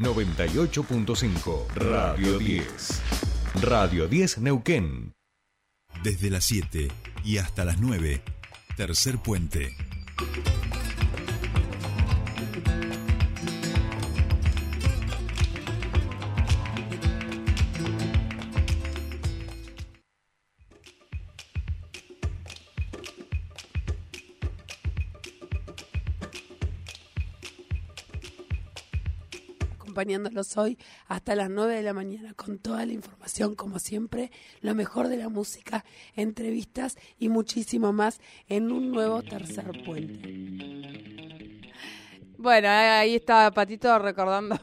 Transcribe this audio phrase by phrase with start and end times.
[0.00, 3.02] 98.5 Radio 10.
[3.62, 5.12] Radio 10 Neuquén.
[6.04, 6.86] Desde las 7
[7.24, 8.22] y hasta las 9.
[8.76, 9.74] Tercer puente.
[29.98, 30.78] Acompañándolos hoy
[31.08, 35.16] hasta las 9 de la mañana con toda la información, como siempre, lo mejor de
[35.16, 41.62] la música, entrevistas y muchísimo más en un nuevo tercer puente.
[42.36, 44.56] Bueno, ahí está Patito recordando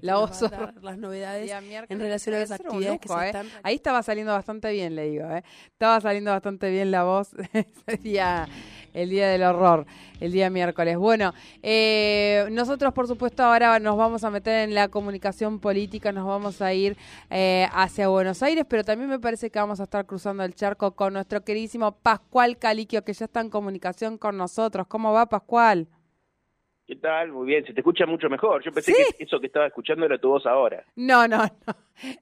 [0.00, 0.40] la voz
[0.82, 1.50] las novedades
[1.88, 3.26] en relación a las actividades que se ¿eh?
[3.26, 5.42] están ahí estaba saliendo bastante bien le digo ¿eh?
[5.72, 8.48] estaba saliendo bastante bien la voz ese día
[8.92, 9.86] el día del horror,
[10.20, 10.96] el día miércoles.
[10.96, 16.26] Bueno, eh, nosotros por supuesto ahora nos vamos a meter en la comunicación política, nos
[16.26, 16.96] vamos a ir
[17.30, 20.92] eh, hacia Buenos Aires, pero también me parece que vamos a estar cruzando el charco
[20.92, 24.86] con nuestro queridísimo Pascual Caliquio, que ya está en comunicación con nosotros.
[24.86, 25.88] ¿Cómo va, Pascual?
[26.90, 27.30] ¿Qué tal?
[27.30, 28.64] Muy bien, se te escucha mucho mejor.
[28.64, 30.82] Yo pensé que eso que estaba escuchando era tu voz ahora.
[30.96, 31.76] No, no, no.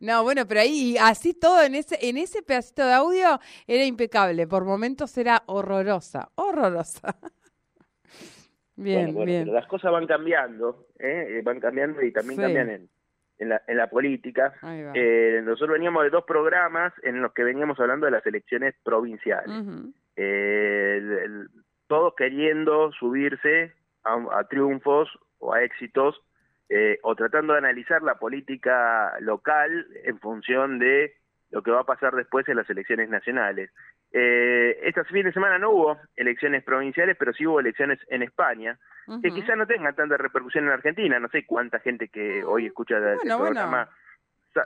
[0.00, 4.46] No, bueno, pero ahí así todo en ese en ese pedacito de audio era impecable.
[4.46, 7.14] Por momentos era horrorosa, horrorosa.
[8.76, 9.52] Bien, bien.
[9.52, 11.42] las cosas van cambiando, ¿eh?
[11.44, 12.88] van cambiando y también cambian en,
[13.38, 14.54] en, la, en la política.
[14.94, 19.50] Eh, nosotros veníamos de dos programas en los que veníamos hablando de las elecciones provinciales.
[20.16, 21.28] eh,
[21.86, 26.20] todos queriendo subirse a, triunfos o a éxitos
[26.68, 31.14] eh, o tratando de analizar la política local en función de
[31.50, 33.70] lo que va a pasar después en las elecciones nacionales.
[34.12, 38.78] Eh, este fin de semana no hubo elecciones provinciales, pero sí hubo elecciones en España,
[39.22, 41.18] que quizá no tengan tanta repercusión en Argentina.
[41.18, 43.88] No sé cuánta gente que hoy escucha el programa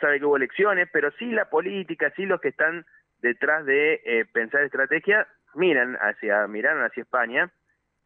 [0.00, 2.84] sabe que hubo elecciones, pero sí la política, sí los que están
[3.20, 7.50] detrás de eh, pensar estrategia, miran hacia, miraron hacia España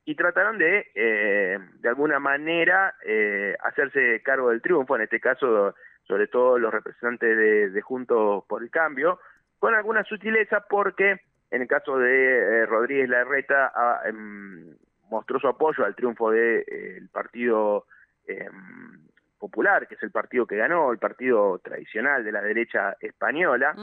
[0.04, 5.74] y trataron de, eh, de alguna manera, eh, hacerse cargo del triunfo, en este caso,
[6.06, 9.18] sobre todo los representantes de, de Juntos por el Cambio,
[9.58, 11.20] con alguna sutileza porque,
[11.50, 14.76] en el caso de eh, Rodríguez Larreta, ah, em,
[15.08, 17.86] mostró su apoyo al triunfo del de, partido
[18.26, 19.06] em,
[19.38, 23.74] popular, que es el partido que ganó, el partido tradicional de la derecha española,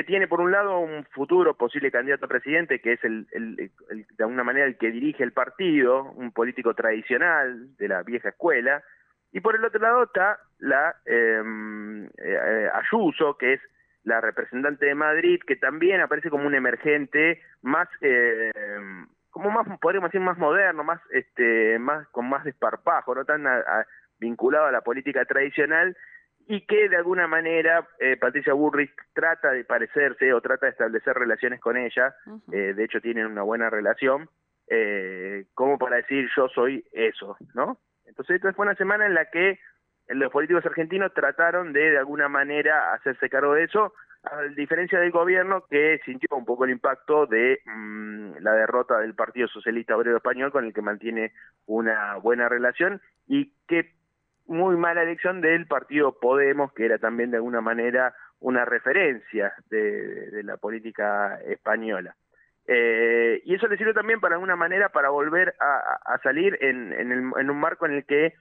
[0.00, 4.24] que tiene por un lado un futuro posible candidato a presidente, que es el, de
[4.24, 8.82] alguna manera el que dirige el partido, un político tradicional de la vieja escuela,
[9.30, 13.60] y por el otro lado está la em, eh, Ayuso, que es
[14.04, 18.50] la representante de Madrid, que también aparece como un emergente más, eh,
[19.28, 23.44] como más, podríamos decir, más moderno, más, este, más, con más desparpajo, no tan
[24.18, 25.94] vinculado a la política tradicional,
[26.46, 31.14] y que de alguna manera eh, Patricia Burrich trata de parecerse o trata de establecer
[31.16, 32.14] relaciones con ella,
[32.52, 34.28] eh, de hecho tienen una buena relación,
[34.68, 37.78] eh, como para decir yo soy eso, ¿no?
[38.06, 39.58] Entonces esta fue una semana en la que
[40.08, 43.92] los políticos argentinos trataron de de alguna manera hacerse cargo de eso,
[44.24, 49.14] a diferencia del gobierno que sintió un poco el impacto de mm, la derrota del
[49.14, 51.32] Partido Socialista Obrero Español con el que mantiene
[51.66, 53.94] una buena relación y que
[54.46, 60.42] muy mala elección del partido Podemos, que era también de alguna manera una referencia de,
[60.42, 62.16] la política española.
[62.66, 67.50] Eh, y eso le sirve también para alguna manera para volver a, salir en, en,
[67.50, 68.34] un marco en el que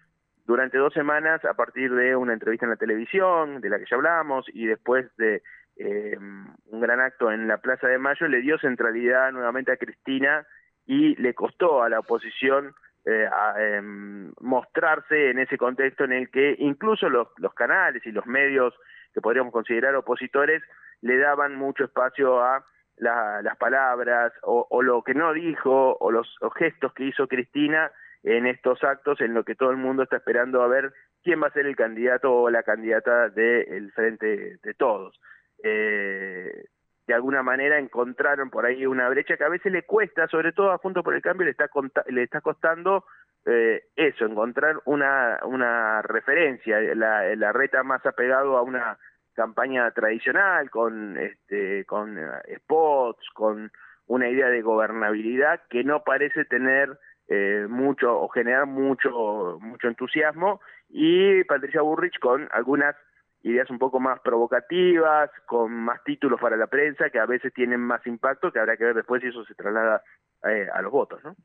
[0.45, 3.95] durante dos semanas, a partir de una entrevista en la televisión, de la que ya
[3.95, 5.41] hablamos, y después de
[5.75, 10.45] eh, un gran acto en la Plaza de Mayo, le dio centralidad nuevamente a Cristina
[10.85, 12.73] y le costó a la oposición
[13.09, 18.27] eh, a, em, mostrarse en ese contexto en el que incluso los, canales y los
[18.27, 18.75] medios
[19.13, 20.61] que podríamos considerar opositores
[21.01, 22.63] le daban mucho espacio a
[22.97, 26.27] las palabras o, lo que no dijo o los
[26.57, 27.91] gestos que hizo Cristina
[28.23, 30.93] en estos actos en lo que todo el mundo está esperando a ver
[31.23, 35.19] quién va a ser el candidato o la candidata del frente de todos.
[35.63, 36.65] Eh,
[37.09, 40.71] de alguna manera encontraron por ahí una brecha que a veces le cuesta, sobre todo
[40.71, 41.67] a Junto por el Cambio, le está,
[42.07, 43.03] le está costando
[43.47, 48.99] eh, eso, encontrar una, una referencia, la, la reta más apegado a una
[49.33, 53.71] campaña tradicional, con, este, con eh, spots, con
[54.05, 56.95] una idea de gobernabilidad que no parece tener
[57.27, 62.95] eh, mucho o generar mucho, mucho entusiasmo, y Patricia Burrich con algunas
[63.43, 67.79] ideas un poco más provocativas, con más títulos para la prensa, que a veces tienen
[67.79, 70.03] más impacto, que habrá que ver después si eso se traslada
[70.43, 71.35] eh, a los votos, ¿no?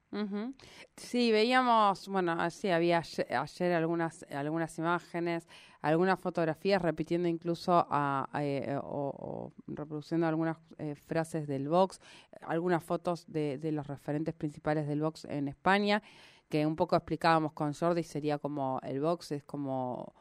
[0.96, 5.49] Sí, veíamos, bueno, así había ayer, algunas algunas imágenes,
[5.82, 12.00] algunas fotografías repitiendo incluso a, eh, o, reproduciendo algunas eh, frases del Vox,
[12.43, 16.02] algunas fotos de, de los referentes principales del Vox en España,
[16.49, 20.14] que un poco explicábamos con Jordi, sería como el Vox es como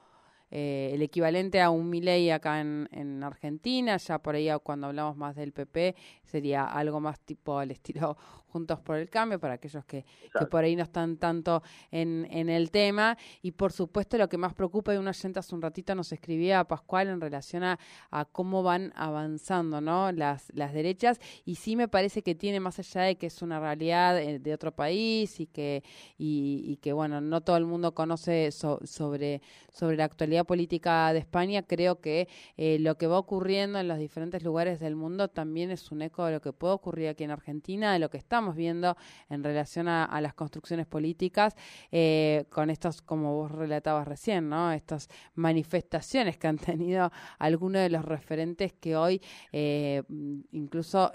[0.55, 5.17] eh, el equivalente a un Milei acá en, en, Argentina, ya por ahí cuando hablamos
[5.17, 8.15] más del PP sería algo más tipo al estilo
[8.53, 10.05] Juntos por el Cambio, para aquellos que,
[10.37, 13.17] que por ahí no están tanto en, en, el tema.
[13.41, 16.59] Y por supuesto lo que más preocupa, y una gente hace un ratito nos escribía
[16.59, 17.79] a Pascual en relación a,
[18.11, 20.11] a cómo van avanzando ¿no?
[20.11, 23.59] las, las derechas, y sí me parece que tiene más allá de que es una
[23.59, 25.83] realidad de, de otro país y que,
[26.19, 29.41] y, y, que bueno, no todo el mundo conoce sobre,
[29.71, 33.97] sobre la actualidad política de España, creo que eh, lo que va ocurriendo en los
[33.97, 37.31] diferentes lugares del mundo también es un eco de lo que puede ocurrir aquí en
[37.31, 38.95] Argentina, de lo que estamos viendo
[39.29, 41.55] en relación a, las construcciones políticas,
[41.91, 44.71] eh, con estos, como vos relatabas recién, ¿no?
[44.71, 50.03] Estas manifestaciones que han tenido algunos de los referentes que hoy eh,
[50.51, 51.11] incluso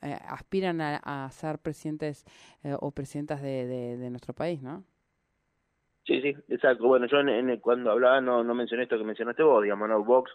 [0.00, 2.24] aspiran a, ser presidentes
[2.80, 3.66] o presidentas de,
[3.96, 4.84] de nuestro país, ¿no?
[6.04, 6.86] Sí, sí, exacto.
[6.86, 10.02] Bueno, yo en, cuando hablaba no, no mencioné esto que mencionaste vos, digamos, ¿no?
[10.04, 10.32] Vox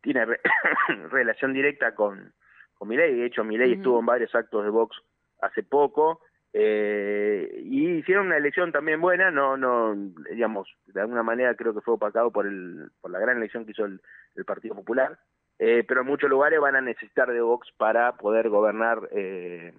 [0.00, 0.24] tiene
[1.10, 2.32] relación directa con,
[2.74, 3.14] con Milei.
[3.14, 4.96] De hecho, Milei estuvo en varios actos de Vox
[5.40, 6.20] hace poco.
[6.52, 9.94] Eh, y hicieron una elección también buena, no, no,
[10.30, 13.72] digamos, de alguna manera creo que fue opacado por el, por la gran elección que
[13.72, 14.00] hizo el,
[14.34, 15.18] el Partido Popular,
[15.58, 19.74] eh, pero en muchos lugares van a necesitar de Vox para poder gobernar eh,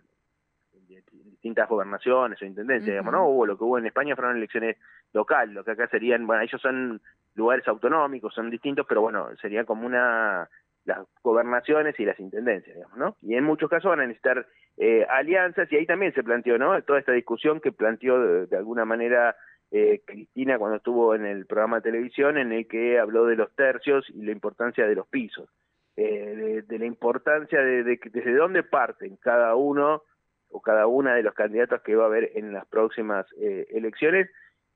[1.39, 3.27] distintas gobernaciones o intendencias, digamos, ¿no?
[3.29, 4.75] Hubo lo que hubo en España fueron elecciones
[5.13, 7.01] locales, lo que acá serían, bueno, ellos son
[7.35, 10.49] lugares autonómicos, son distintos, pero bueno, sería como una
[10.85, 13.15] las gobernaciones y las intendencias, digamos, ¿no?
[13.21, 14.47] Y en muchos casos van a necesitar
[14.77, 16.81] eh, alianzas y ahí también se planteó, ¿no?
[16.83, 19.35] Toda esta discusión que planteó de, alguna manera
[19.71, 23.53] eh, Cristina cuando estuvo en el programa de televisión en el que habló de los
[23.55, 25.49] tercios y la importancia de los pisos,
[25.95, 30.03] eh, de, la importancia de, de, desde dónde parten cada uno
[30.51, 34.29] o cada una de los candidatos que va a haber en las próximas eh, elecciones,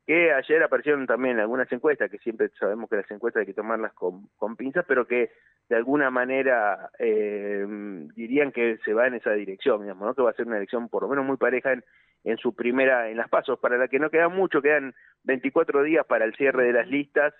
[0.05, 3.93] que ayer aparecieron también algunas encuestas, que siempre sabemos que las encuestas hay que tomarlas
[3.93, 5.31] con, con pinzas, pero que
[5.69, 7.65] de alguna manera eh,
[8.13, 10.13] dirían que se va en esa dirección, digamos, ¿no?
[10.13, 11.85] que va a ser una elección por lo menos muy pareja en,
[12.25, 14.93] en su primera, en las pasos, para la que no queda mucho, quedan
[15.23, 17.33] 24 días para el cierre de las listas,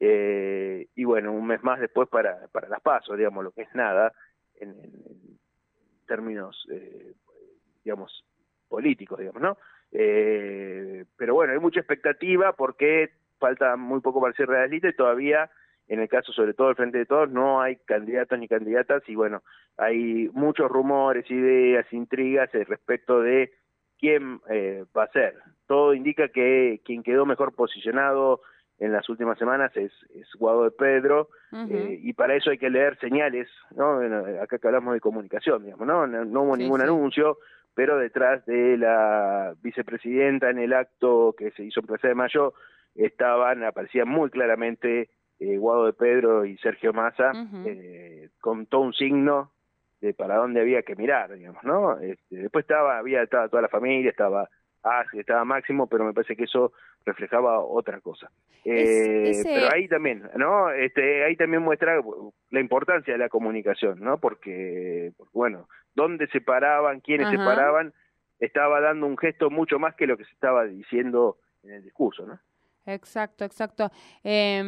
[0.00, 3.74] eh, y bueno, un mes más después para, para las pasos, digamos, lo que es
[3.74, 4.12] nada
[4.54, 5.38] en, en
[6.06, 7.14] términos eh,
[7.86, 8.24] digamos,
[8.68, 9.56] políticos, digamos, ¿no?
[9.92, 15.48] Eh, pero bueno, hay mucha expectativa porque falta muy poco para ser realista y todavía,
[15.86, 19.14] en el caso sobre todo del Frente de Todos, no hay candidatos ni candidatas y
[19.14, 19.44] bueno,
[19.76, 23.52] hay muchos rumores, ideas, intrigas respecto de
[24.00, 25.36] quién eh, va a ser.
[25.68, 28.40] Todo indica que quien quedó mejor posicionado
[28.78, 31.28] en las últimas semanas es, es Guado de Pedro,
[31.70, 34.00] eh, y para eso hay que leer señales, ¿no?
[34.42, 36.06] acá que hablamos de comunicación, digamos, ¿no?
[36.06, 37.38] No, hubo ningún anuncio,
[37.76, 42.54] pero detrás de la vicepresidenta en el acto que se hizo en Plaza de Mayo
[42.94, 47.32] estaban, aparecían muy claramente eh, Guado de Pedro y Sergio Massa,
[47.66, 49.52] eh, con todo un signo
[50.00, 52.00] de para dónde había que mirar, digamos, ¿no?
[52.00, 54.48] Este, después estaba, había estaba toda la familia, estaba
[54.82, 56.72] Ángel, estaba Máximo, pero me parece que eso
[57.04, 58.30] reflejaba otra cosa.
[58.64, 60.70] Eh, pero ahí también, ¿no?
[60.70, 62.00] Este, ahí también muestra
[62.50, 64.18] la importancia de la comunicación, ¿no?
[64.18, 67.92] Porque, bueno, dónde se paraban, quiénes se paraban,
[68.38, 72.26] estaba dando un gesto mucho más que lo que se estaba diciendo en el discurso,
[72.26, 72.38] ¿no?
[72.86, 73.90] Exacto, exacto.
[74.22, 74.62] Eh,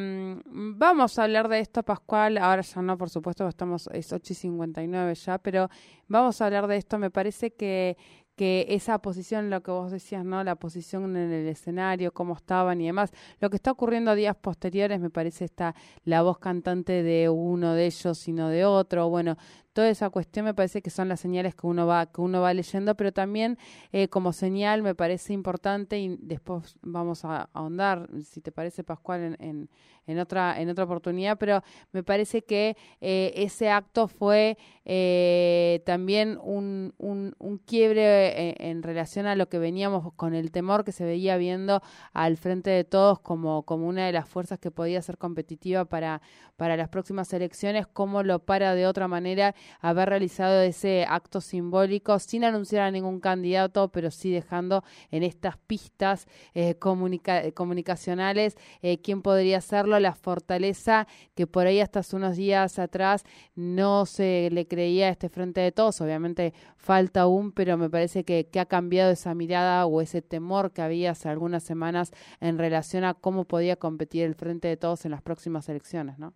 [0.45, 2.37] vamos a hablar de esto, Pascual.
[2.39, 5.69] Ahora ya no, por supuesto, estamos, es 8 y 59 ya, pero
[6.09, 6.99] vamos a hablar de esto.
[6.99, 7.97] Me parece que,
[8.39, 10.45] que esa posición, lo que vos decías, ¿no?
[10.45, 13.11] La posición en el escenario, cómo estaban y demás.
[13.41, 17.75] Lo que está ocurriendo a días posteriores, me parece, está la voz cantante de uno
[17.75, 19.09] de ellos y no de otro.
[19.09, 19.37] Bueno,
[19.79, 22.53] toda esa cuestión me parece que son las señales que uno va que uno va
[22.53, 23.57] leyendo pero también
[23.93, 29.37] eh, como señal me parece importante y después vamos a, ahondar si te parece Pascual
[29.39, 29.71] en,
[30.09, 36.41] en, otra en otra oportunidad pero me parece que eh, ese acto fue eh, también
[36.43, 41.37] un, un, quiebre en, relación a lo que veníamos con el temor que se veía
[41.37, 41.83] viendo
[42.15, 46.21] al frente de todos como como una de las fuerzas que podía ser competitiva para
[46.57, 52.19] para las próximas elecciones cómo lo para de otra manera haber realizado ese acto simbólico
[52.19, 59.23] sin anunciar a ningún candidato, pero sí dejando en estas pistas eh, comunicacionales eh, quién
[59.23, 64.67] podría hacerlo, la fortaleza que por ahí hasta hace unos días atrás no se le
[64.67, 68.67] creía a este frente de todos, obviamente falta aún, pero me parece que, que ha
[68.67, 73.45] cambiado esa mirada o ese temor que había hace algunas semanas en relación a cómo
[73.45, 76.35] podía competir el frente de todos en las próximas elecciones, ¿no?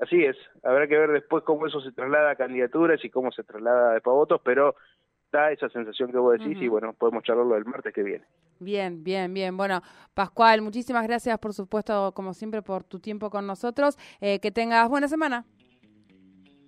[0.00, 3.44] Así es, habrá que ver después cómo eso se traslada a candidaturas y cómo se
[3.44, 4.74] traslada a votos, pero
[5.30, 8.24] da esa sensación que vos decís y bueno, podemos charlarlo el martes que viene.
[8.60, 9.56] Bien, bien, bien.
[9.56, 9.82] Bueno,
[10.14, 13.96] Pascual, muchísimas gracias por supuesto, como siempre, por tu tiempo con nosotros.
[14.20, 15.44] Eh, que tengas buena semana.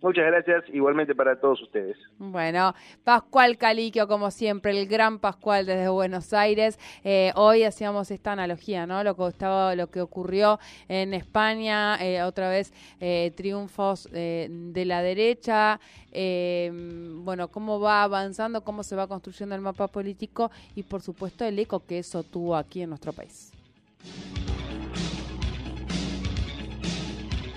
[0.06, 1.96] Muchas gracias, igualmente para todos ustedes.
[2.16, 6.78] Bueno, Pascual Caliquio, como siempre, el gran Pascual desde Buenos Aires.
[7.02, 9.02] Eh, hoy hacíamos esta analogía, ¿no?
[9.02, 15.02] Lo que, estaba, lo que ocurrió en España, eh, otra vez eh, triunfos de la
[15.02, 15.80] derecha,
[16.12, 21.58] bueno, cómo va avanzando, cómo se va construyendo el mapa político y, por supuesto, el
[21.58, 23.55] eco que eso tuvo aquí en nuestro país.